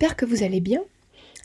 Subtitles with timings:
[0.00, 0.82] j'espère que vous allez bien.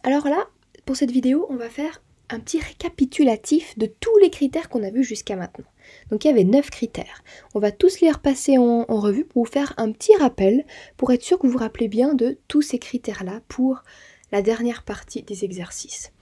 [0.03, 0.47] Alors là,
[0.85, 4.92] pour cette vidéo, on va faire un petit récapitulatif de tous les critères qu'on a
[4.92, 5.66] vus jusqu'à maintenant.
[6.09, 7.21] Donc il y avait 9 critères.
[7.54, 10.65] On va tous les repasser en, en, revue pour vous faire un petit rappel,
[10.96, 13.83] pour être sûr que vous vous rappelez bien de tous ces critères-là pour
[14.31, 16.13] la dernière partie des exercices.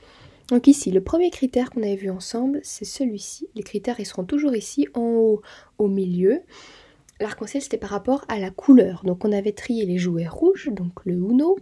[0.48, 3.48] Donc ici, le premier critère qu'on avait vu ensemble, c'est celui-ci.
[3.54, 5.42] Les critères, ils seront toujours ici, en haut,
[5.78, 6.42] au milieu.
[7.20, 9.04] L'arc-en-ciel, c'était par rapport à la couleur.
[9.06, 11.58] Donc on avait trié les jouets rouges, donc le Uno,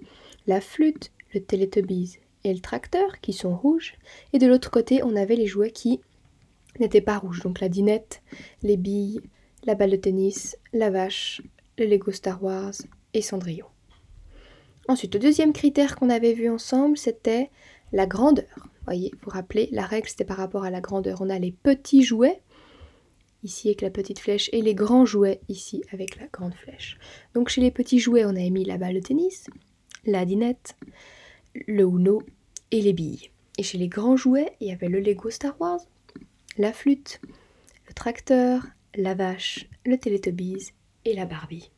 [0.47, 3.95] la flûte, le Teletubbies et le tracteur, qui sont rouges.
[4.33, 6.01] Et de l'autre côté, on avait les jouets qui
[6.79, 7.41] n'étaient pas rouges.
[7.41, 8.21] Donc la dinette,
[8.63, 9.21] les billes,
[9.63, 11.41] la balle de tennis, la vache,
[11.77, 12.73] le Lego Star Wars
[13.13, 13.67] et Cendrillon.
[14.87, 17.49] Ensuite, le deuxième critère qu'on avait vu ensemble, c'était
[17.91, 18.67] la grandeur.
[18.85, 21.21] Voyez, vous vous rappelez, la règle c'était par rapport à la grandeur.
[21.21, 22.41] On a les petits jouets,
[23.43, 26.97] ici avec la petite flèche, et les grands jouets ici avec la grande flèche.
[27.35, 29.47] Donc chez les petits jouets, on avait mis la balle de tennis,
[30.05, 30.75] la dinette,
[31.67, 32.21] le Uno
[32.71, 33.29] et les billes.
[33.57, 35.81] Et chez les grands jouets, il y avait le Lego Star Wars,
[36.57, 37.21] la flûte,
[37.87, 40.71] le tracteur, la vache, le Teletubbies
[41.05, 41.71] et la Barbie.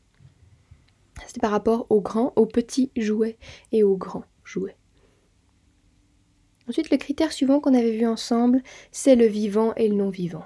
[1.27, 3.37] C'était par rapport aux grands, aux petits jouets
[3.71, 4.75] et aux grands jouets.
[6.67, 10.45] Ensuite, le critère suivant qu'on avait vu ensemble, c'est le vivant et le non-vivant.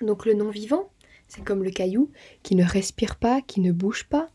[0.00, 0.90] Donc le non-vivant,
[1.28, 2.10] c'est comme le caillou
[2.42, 4.28] qui ne respire pas, qui ne bouge pas.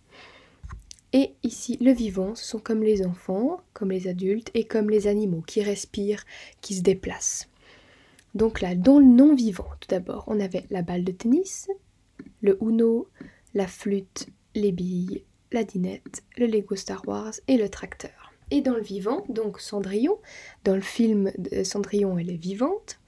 [1.14, 5.08] Et ici, le vivant, ce sont comme les enfants, comme les adultes et comme les
[5.08, 6.24] animaux qui respirent,
[6.62, 7.50] qui se déplacent.
[8.34, 11.68] Donc là, dans le non-vivant, tout d'abord, on avait la balle de tennis,
[12.42, 13.10] le Uno,
[13.54, 18.32] la flûte, les billes, la dinette, le Lego Star Wars et le tracteur.
[18.50, 20.18] Et dans le vivant, donc Cendrillon,
[20.64, 21.32] dans le film
[21.64, 23.01] Cendrillon, elle est vivante.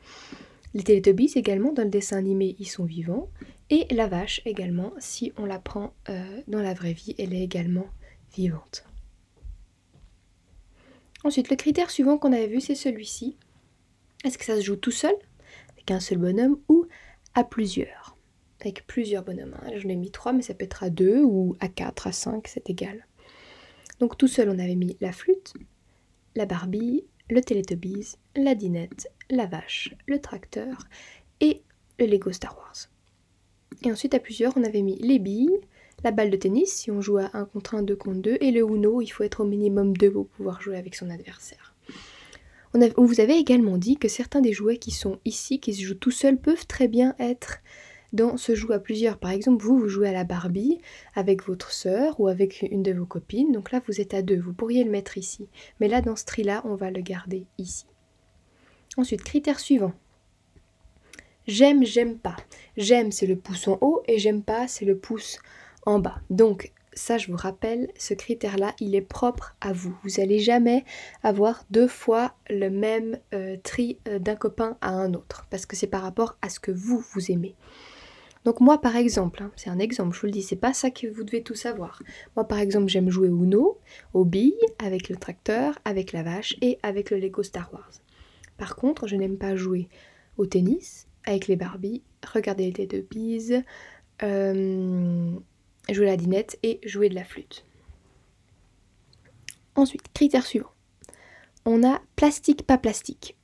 [0.74, 3.30] Les Teletubbies également, dans le dessin animé, ils sont vivants.
[3.70, 7.44] Et la vache également, si on la prend euh, dans la vraie vie, elle est
[7.44, 7.88] également
[8.36, 8.86] vivante.
[11.24, 13.38] Ensuite, le critère suivant qu'on avait vu, c'est celui-ci.
[14.26, 15.14] Est-ce que ça se joue tout seul,
[15.72, 16.88] avec un seul bonhomme, ou
[17.36, 18.18] à plusieurs?
[18.60, 19.56] Avec plusieurs bonhommes.
[19.62, 19.72] Hein.
[19.78, 22.48] J'en ai mis trois, mais ça peut être à deux, ou à quatre, à cinq,
[22.48, 23.06] c'est égal.
[24.00, 25.54] Donc tout seul, on avait mis la flûte,
[26.36, 30.88] la Barbie, le Teletubbies, la dinette, la vache, le tracteur
[31.40, 31.62] et
[32.00, 32.90] le Lego Star Wars.
[33.84, 35.60] Et ensuite, à plusieurs, on avait mis les billes,
[36.04, 38.52] la balle de tennis, si on joue à 1 contre 1, 2 contre 2, et
[38.52, 41.76] le Uno, il faut être au minimum 2 pour pouvoir jouer avec son adversaire.
[42.74, 45.82] On, on vous avait également dit que certains des jouets qui sont ici, qui se
[45.82, 47.60] jouent tout seuls, peuvent très bien être
[48.14, 49.18] dans ce jeu à plusieurs.
[49.18, 50.80] Par exemple, vous, vous jouez à la Barbie
[51.16, 53.52] avec votre sœur ou avec une de vos copines.
[53.52, 54.40] Donc là, vous êtes à deux.
[54.40, 55.50] Vous pourriez le mettre ici.
[55.80, 57.86] Mais là, dans ce tri-là, on va le garder ici.
[58.96, 59.94] Ensuite, critère suivant.
[61.48, 62.38] J'aime, j'aime pas.
[62.78, 65.40] J'aime, c'est le pouce en haut et j'aime pas, c'est le pouce
[65.86, 66.22] en bas.
[66.30, 69.98] Donc, ça, je vous rappelle, ce critère-là, il est propre à vous.
[70.04, 70.86] Vous n'allez jamais
[71.24, 75.76] avoir deux fois le même euh, tri euh, d'un copain à un autre, parce que
[75.76, 77.56] c'est par rapport à ce que vous, vous aimez.
[78.46, 80.92] Donc moi par exemple, hein, c'est un exemple, je vous le dis, c'est pas ça
[80.92, 82.02] que vous devez tout savoir.
[82.36, 83.80] Moi par exemple, j'aime jouer au Uno,
[84.14, 87.92] aux billes, avec le tracteur, avec la vache et avec le Lego Star Wars.
[88.58, 89.88] Par contre, je n'aime pas jouer
[90.38, 93.64] au tennis, avec les Barbies, regarder les deux billes,
[94.24, 95.32] euh,
[95.90, 97.66] jouer la dinette et jouer de la flûte.
[99.76, 100.72] Ensuite, critère suivant.
[101.66, 103.38] On a plastique, pas plastique.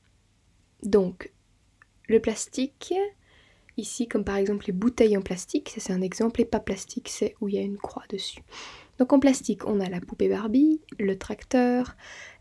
[0.84, 1.32] Donc,
[2.08, 2.94] le plastique,
[3.80, 7.10] ici, comme par exemple les bouteilles en plastique, ça c'est un exemple, et pas plastique,
[7.10, 8.44] c'est où il y a une croix dessus.
[9.00, 11.96] Donc en plastique, on a la poupée Barbie, le tracteur,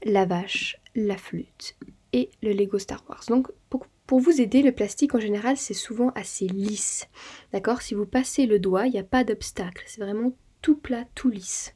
[0.05, 1.77] la vache, la flûte
[2.13, 3.25] et le Lego Star Wars.
[3.29, 7.07] Donc pour, vous aider, le plastique en général, c'est souvent assez lisse.
[7.53, 7.83] D'accord?
[7.83, 9.85] Si vous passez le doigt, il n'y a pas d'obstacle.
[9.87, 10.33] C'est vraiment
[10.63, 11.75] tout plat, tout lisse.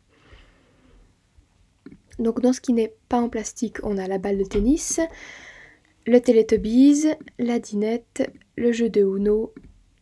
[2.18, 5.00] Donc dans ce qui n'est pas en plastique, on a la balle de tennis,
[6.06, 7.06] le Teletubbies,
[7.38, 9.52] la dinette, le jeu de Uno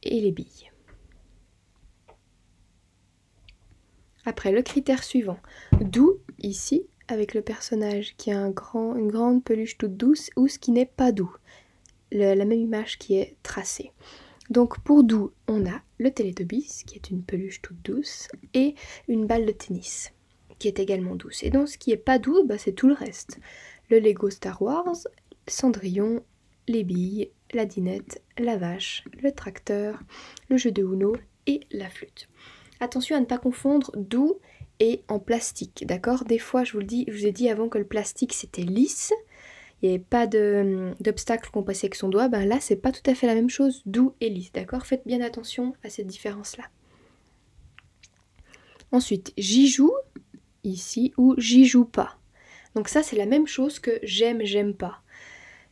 [0.02, 0.70] et les billes.
[4.24, 5.38] Après, le critère suivant.
[5.80, 10.70] Doux, ici, avec le personnage qui a une grande peluche toute douce, ou ce qui
[10.70, 11.34] n'est pas doux.
[12.12, 13.92] la même image qui est tracée.
[14.50, 18.74] Donc pour doux, on a le Teletubbies, qui est une peluche toute douce, et
[19.06, 20.12] une balle de tennis,
[20.58, 21.44] qui est également douce.
[21.44, 23.38] Et donc ce qui est pas doux, bah, c'est tout le reste.
[23.90, 24.96] Le Lego Star Wars,
[25.46, 26.24] Cendrillon,
[26.70, 30.00] les billes, la dinette, la vache, le tracteur,
[30.48, 31.14] le jeu de Uno
[31.46, 32.28] et la flûte.
[32.78, 34.38] Attention à ne pas confondre doux
[34.78, 36.24] et en plastique, d'accord?
[36.24, 38.62] Des fois, je vous le dis, je vous ai dit avant que le plastique c'était
[38.62, 39.12] lisse,
[39.82, 43.08] il n'y avait pas d'obstacle qu'on passait avec son doigt, ben là c'est pas tout
[43.10, 44.86] à fait la même chose, doux et lisse, d'accord?
[44.86, 46.64] Faites bien attention à cette différence-là.
[48.92, 49.92] Ensuite, j'y joue,
[50.62, 52.18] ici ou j'y joue pas.
[52.74, 55.02] Donc ça c'est la même chose que j'aime, j'aime pas.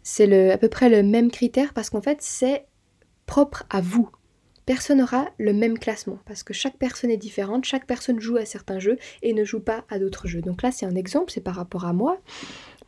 [0.02, 2.66] C'est à peu près le même critère parce qu'en fait c'est
[3.26, 4.10] propre à vous.
[4.64, 8.44] Personne n'aura le même classement parce que chaque personne est différente, chaque personne joue à
[8.44, 10.42] certains jeux et ne joue pas à d'autres jeux.
[10.42, 12.20] Donc là c'est un exemple, c'est par rapport à moi.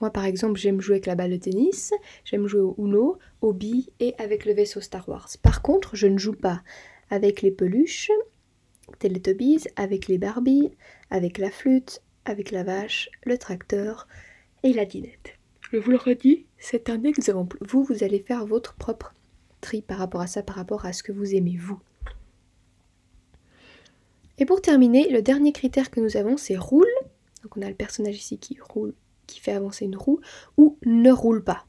[0.00, 1.92] Moi par exemple j'aime jouer avec la balle de tennis,
[2.24, 5.28] j'aime jouer au Uno, au billes et avec le vaisseau Star Wars.
[5.42, 6.62] Par contre je ne joue pas
[7.10, 8.10] avec les peluches,
[8.98, 10.70] Teletubbies, avec les Barbies,
[11.10, 14.06] avec la flûte, avec la vache, le tracteur
[14.62, 15.39] et la dinette.
[15.72, 17.56] Je vous le redis, c'est un exemple.
[17.60, 19.14] Vous, vous allez faire votre propre
[19.60, 21.78] tri par rapport à ça, par rapport à ce que vous aimez vous.
[24.38, 26.90] Et pour terminer, le dernier critère que nous avons, c'est roule.
[27.44, 28.94] Donc on a le personnage ici qui roule,
[29.28, 30.20] qui fait avancer une roue,
[30.56, 31.66] ou ne roule pas.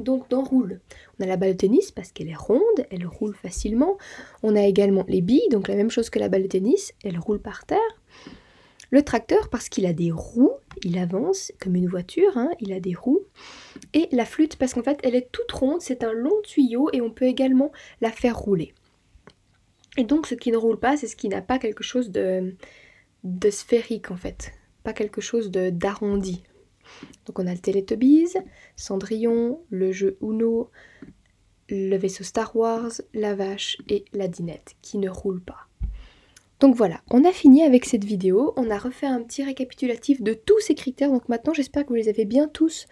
[0.00, 0.80] Donc dans roule,
[1.18, 2.60] on a la balle de tennis parce qu'elle est ronde,
[2.90, 3.96] elle roule facilement.
[4.42, 7.18] On a également les billes, donc la même chose que la balle de tennis, elle
[7.18, 7.78] roule par terre.
[8.90, 12.80] Le tracteur parce qu'il a des roues, il avance comme une voiture, hein, il a
[12.80, 13.24] des roues.
[13.92, 17.00] Et la flûte parce qu'en fait elle est toute ronde, c'est un long tuyau et
[17.00, 18.74] on peut également la faire rouler.
[19.96, 22.54] Et donc ce qui ne roule pas, c'est ce qui n'a pas quelque chose de,
[23.22, 26.42] de sphérique en fait, pas quelque chose d'arrondi.
[27.26, 28.34] Donc on a le Teletubbies,
[28.76, 30.70] Cendrillon, le jeu Uno,
[31.70, 35.68] le vaisseau Star Wars, la vache et la dinette qui ne roulent pas.
[36.64, 40.32] Donc voilà, on a fini avec cette vidéo, on a refait un petit récapitulatif de
[40.32, 42.86] tous ces critères, donc maintenant j'espère que vous les avez bien tous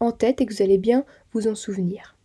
[0.00, 1.04] en tête et que vous allez bien
[1.34, 2.17] vous en souvenir.